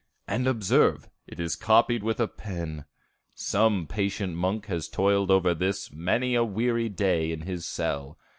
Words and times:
And 0.27 0.47
observe, 0.47 1.07
it 1.27 1.39
is 1.39 1.55
copied 1.55 2.01
with 2.01 2.19
a 2.19 2.27
pen: 2.27 2.85
some 3.35 3.85
patient 3.85 4.33
monk 4.33 4.65
has 4.65 4.89
toiled 4.89 5.29
over 5.29 5.53
this 5.53 5.91
many 5.93 6.33
a 6.33 6.43
weary 6.43 6.89
day 6.89 7.31
in 7.31 7.41
his 7.41 7.67
cell. 7.67 8.17